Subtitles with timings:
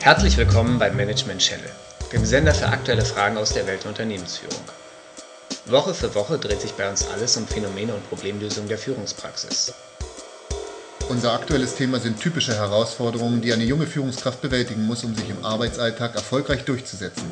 [0.00, 1.70] Herzlich willkommen beim Management Channel,
[2.12, 4.58] dem Sender für aktuelle Fragen aus der Welt der Unternehmensführung.
[5.66, 9.74] Woche für Woche dreht sich bei uns alles um Phänomene und Problemlösungen der Führungspraxis.
[11.08, 15.44] Unser aktuelles Thema sind typische Herausforderungen, die eine junge Führungskraft bewältigen muss, um sich im
[15.44, 17.30] Arbeitsalltag erfolgreich durchzusetzen.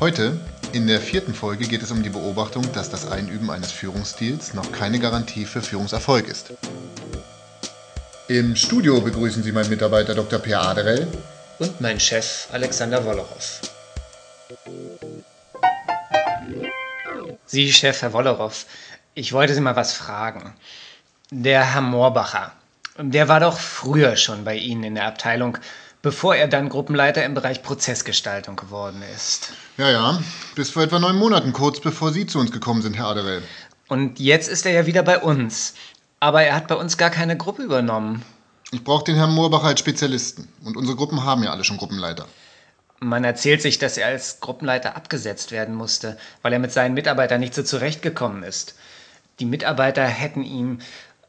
[0.00, 0.38] Heute,
[0.74, 4.72] in der vierten Folge, geht es um die Beobachtung, dass das Einüben eines Führungsstils noch
[4.72, 6.52] keine Garantie für Führungserfolg ist.
[8.26, 10.40] Im Studio begrüßen Sie meinen Mitarbeiter Dr.
[10.40, 11.06] Per Aderell
[11.60, 13.60] und mein Chef Alexander Wollerow.
[17.46, 18.66] Sie, Chef Herr Wollerow,
[19.14, 20.54] ich wollte Sie mal was fragen.
[21.30, 22.50] Der Herr Moorbacher,
[22.98, 25.56] der war doch früher schon bei Ihnen in der Abteilung,
[26.04, 29.54] bevor er dann Gruppenleiter im Bereich Prozessgestaltung geworden ist.
[29.78, 30.20] Ja, ja,
[30.54, 33.42] bis vor etwa neun Monaten, kurz bevor Sie zu uns gekommen sind, Herr Aderell.
[33.88, 35.74] Und jetzt ist er ja wieder bei uns.
[36.20, 38.22] Aber er hat bei uns gar keine Gruppe übernommen.
[38.70, 40.46] Ich brauche den Herrn Moorbacher als Spezialisten.
[40.62, 42.26] Und unsere Gruppen haben ja alle schon Gruppenleiter.
[43.00, 47.40] Man erzählt sich, dass er als Gruppenleiter abgesetzt werden musste, weil er mit seinen Mitarbeitern
[47.40, 48.74] nicht so zurechtgekommen ist.
[49.40, 50.80] Die Mitarbeiter hätten ihm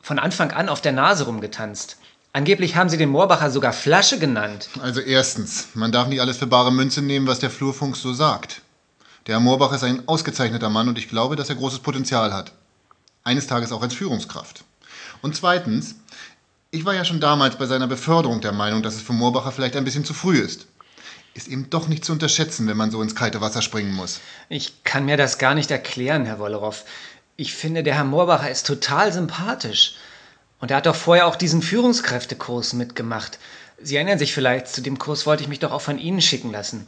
[0.00, 1.98] von Anfang an auf der Nase rumgetanzt.
[2.34, 4.70] Angeblich haben sie den Moorbacher sogar Flasche genannt.
[4.80, 8.62] Also erstens, man darf nicht alles für bare Münze nehmen, was der Flurfunk so sagt.
[9.26, 12.52] Der Herr Moorbacher ist ein ausgezeichneter Mann und ich glaube, dass er großes Potenzial hat.
[13.22, 14.64] Eines Tages auch als Führungskraft.
[15.20, 15.96] Und zweitens,
[16.70, 19.76] ich war ja schon damals bei seiner Beförderung der Meinung, dass es für Moorbacher vielleicht
[19.76, 20.66] ein bisschen zu früh ist.
[21.34, 24.20] Ist eben doch nicht zu unterschätzen, wenn man so ins kalte Wasser springen muss.
[24.48, 26.84] Ich kann mir das gar nicht erklären, Herr Wollerow.
[27.36, 29.96] Ich finde, der Herr Moorbacher ist total sympathisch.
[30.62, 33.40] Und er hat doch vorher auch diesen Führungskräftekurs mitgemacht.
[33.82, 36.52] Sie erinnern sich vielleicht, zu dem Kurs wollte ich mich doch auch von Ihnen schicken
[36.52, 36.86] lassen.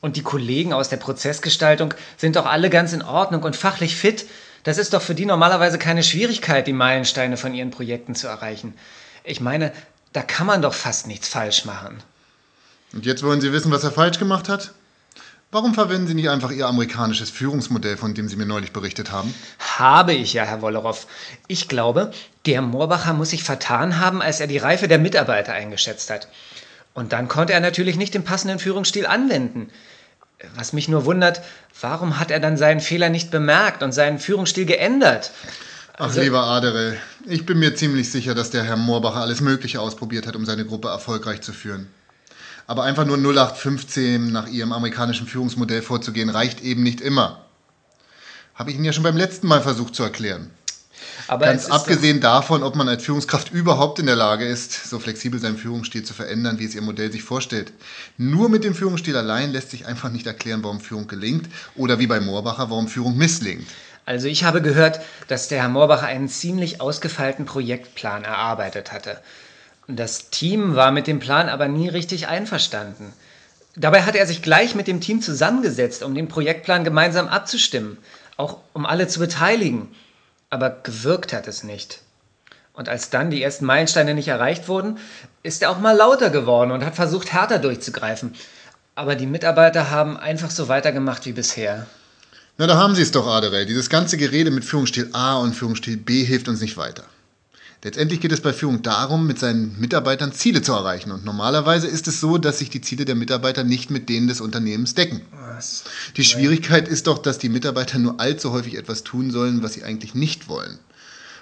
[0.00, 4.26] Und die Kollegen aus der Prozessgestaltung sind doch alle ganz in Ordnung und fachlich fit.
[4.64, 8.74] Das ist doch für die normalerweise keine Schwierigkeit, die Meilensteine von ihren Projekten zu erreichen.
[9.22, 9.72] Ich meine,
[10.12, 11.98] da kann man doch fast nichts falsch machen.
[12.92, 14.72] Und jetzt wollen Sie wissen, was er falsch gemacht hat?
[15.52, 19.32] Warum verwenden Sie nicht einfach Ihr amerikanisches Führungsmodell, von dem Sie mir neulich berichtet haben?
[19.78, 21.06] Habe ich ja, Herr Wollerow.
[21.46, 22.10] Ich glaube,
[22.46, 26.28] der Moorbacher muss sich vertan haben, als er die Reife der Mitarbeiter eingeschätzt hat.
[26.94, 29.70] Und dann konnte er natürlich nicht den passenden Führungsstil anwenden.
[30.56, 31.40] Was mich nur wundert,
[31.80, 35.30] warum hat er dann seinen Fehler nicht bemerkt und seinen Führungsstil geändert?
[35.94, 39.80] Also, Ach, lieber Aderell, ich bin mir ziemlich sicher, dass der Herr Moorbacher alles Mögliche
[39.80, 41.88] ausprobiert hat, um seine Gruppe erfolgreich zu führen.
[42.66, 47.44] Aber einfach nur 0815 nach Ihrem amerikanischen Führungsmodell vorzugehen, reicht eben nicht immer.
[48.54, 50.50] Habe ich Ihnen ja schon beim letzten Mal versucht zu erklären.
[51.28, 55.40] Aber Ganz abgesehen davon, ob man als Führungskraft überhaupt in der Lage ist, so flexibel
[55.40, 57.72] seinen Führungsstil zu verändern, wie es Ihr Modell sich vorstellt.
[58.16, 62.06] Nur mit dem Führungsstil allein lässt sich einfach nicht erklären, warum Führung gelingt oder wie
[62.06, 63.66] bei Moorbacher, warum Führung misslingt.
[64.04, 69.18] Also ich habe gehört, dass der Herr Moorbacher einen ziemlich ausgefeilten Projektplan erarbeitet hatte.
[69.88, 73.12] Das Team war mit dem Plan aber nie richtig einverstanden.
[73.76, 77.98] Dabei hatte er sich gleich mit dem Team zusammengesetzt, um den Projektplan gemeinsam abzustimmen,
[78.36, 79.88] auch um alle zu beteiligen.
[80.50, 82.00] Aber gewirkt hat es nicht.
[82.72, 84.98] Und als dann die ersten Meilensteine nicht erreicht wurden,
[85.42, 88.34] ist er auch mal lauter geworden und hat versucht, härter durchzugreifen.
[88.94, 91.86] Aber die Mitarbeiter haben einfach so weitergemacht wie bisher.
[92.58, 93.66] Na, da haben Sie es doch, Aderell.
[93.66, 97.04] Dieses ganze Gerede mit Führungsstil A und Führungsstil B hilft uns nicht weiter.
[97.82, 101.12] Letztendlich geht es bei Führung darum, mit seinen Mitarbeitern Ziele zu erreichen.
[101.12, 104.40] Und normalerweise ist es so, dass sich die Ziele der Mitarbeiter nicht mit denen des
[104.40, 105.20] Unternehmens decken.
[105.32, 105.84] Was?
[106.16, 109.84] Die Schwierigkeit ist doch, dass die Mitarbeiter nur allzu häufig etwas tun sollen, was sie
[109.84, 110.78] eigentlich nicht wollen.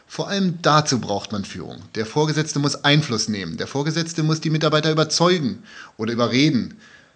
[0.06, 1.82] Vor allem dazu braucht man Führung.
[1.94, 3.56] Der Vorgesetzte muss Einfluss nehmen.
[3.56, 5.62] Der Vorgesetzte muss die Mitarbeiter überzeugen
[5.96, 6.74] oder überreden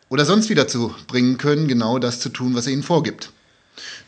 [0.09, 3.31] oder sonst wieder zu bringen können, genau das zu tun, was er ihnen vorgibt.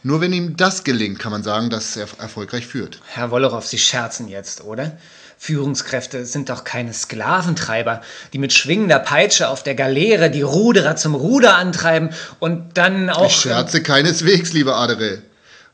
[0.02, 3.00] Nur wenn ihm das gelingt, kann man sagen, dass er erfolgreich führt.
[3.06, 4.96] Herr Wollerow, Sie scherzen jetzt, oder?
[5.38, 8.02] Führungskräfte sind doch keine Sklaventreiber,
[8.34, 12.10] die mit schwingender Peitsche auf der Galeere die Ruderer zum Ruder antreiben
[12.40, 13.26] und dann auch.
[13.26, 15.22] Ich scherze keineswegs, lieber Aderell.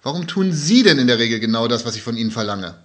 [0.04, 2.76] Warum tun Sie denn in der Regel genau das, was ich von Ihnen verlange?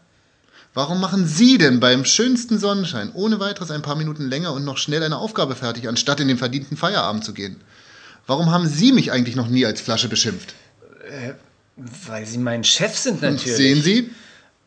[0.73, 4.77] Warum machen Sie denn beim schönsten Sonnenschein ohne weiteres ein paar Minuten länger und noch
[4.77, 7.61] schnell eine Aufgabe fertig, anstatt in den verdienten Feierabend zu gehen?
[8.25, 10.55] Warum haben Sie mich eigentlich noch nie als Flasche beschimpft?
[11.11, 11.33] Äh,
[11.75, 13.55] weil Sie mein Chef sind natürlich.
[13.55, 14.09] Sehen Sie?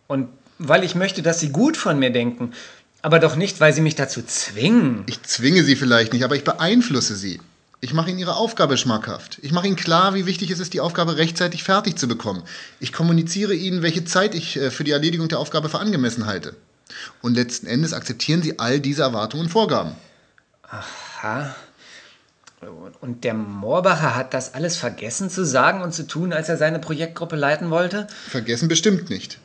[0.06, 2.52] Und weil ich möchte, dass Sie gut von mir denken.
[3.02, 5.04] Aber doch nicht, weil Sie mich dazu zwingen.
[5.06, 7.40] Ich zwinge Sie vielleicht nicht, aber ich beeinflusse Sie.
[7.80, 9.38] Ich mache Ihnen Ihre Aufgabe schmackhaft.
[9.42, 12.42] Ich mache Ihnen klar, wie wichtig es ist, die Aufgabe rechtzeitig fertig zu bekommen.
[12.80, 16.56] Ich kommuniziere Ihnen, welche Zeit ich äh, für die Erledigung der Aufgabe für angemessen halte.
[17.20, 19.92] Und letzten Endes akzeptieren Sie all diese Erwartungen und Vorgaben.
[20.62, 21.54] Aha.
[23.00, 26.78] Und der Moorbacher hat das alles vergessen zu sagen und zu tun, als er seine
[26.78, 28.06] Projektgruppe leiten wollte?
[28.28, 29.38] Vergessen bestimmt nicht.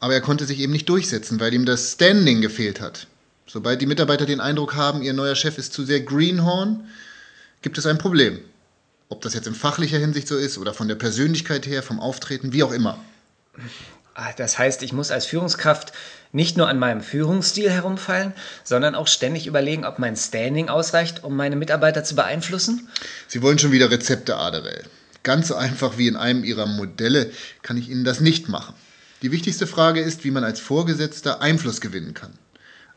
[0.00, 3.06] Aber er konnte sich eben nicht durchsetzen, weil ihm das Standing gefehlt hat.
[3.46, 6.88] Sobald die Mitarbeiter den Eindruck haben, ihr neuer Chef ist zu sehr Greenhorn,
[7.62, 8.38] gibt es ein Problem.
[9.08, 12.52] Ob das jetzt in fachlicher Hinsicht so ist oder von der Persönlichkeit her, vom Auftreten,
[12.52, 12.98] wie auch immer.
[14.14, 15.92] Ah, das heißt, ich muss als Führungskraft
[16.32, 18.32] nicht nur an meinem Führungsstil herumfallen,
[18.64, 22.88] sondern auch ständig überlegen, ob mein Standing ausreicht, um meine Mitarbeiter zu beeinflussen?
[23.26, 24.84] Sie wollen schon wieder Rezepte, Aderell.
[25.22, 27.30] Ganz so einfach wie in einem Ihrer Modelle
[27.62, 28.74] kann ich Ihnen das nicht machen.
[29.22, 32.32] Die wichtigste Frage ist, wie man als Vorgesetzter Einfluss gewinnen kann.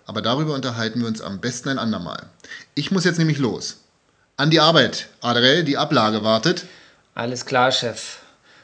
[0.05, 2.27] Aber darüber unterhalten wir uns am besten ein andermal.
[2.75, 3.79] Ich muss jetzt nämlich los.
[4.37, 6.65] An die Arbeit, Aderell, die Ablage wartet.
[7.13, 8.19] Alles klar, Chef.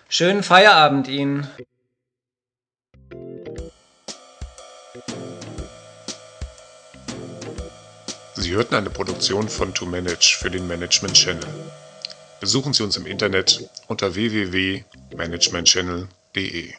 [0.07, 1.47] Schönen Feierabend Ihnen.
[8.49, 11.45] Sie hörten eine Produktion von To Manage für den Management Channel.
[12.39, 16.73] Besuchen Sie uns im Internet unter www.managementchannel.de.